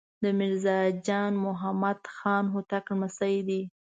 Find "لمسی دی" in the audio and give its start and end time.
2.91-3.61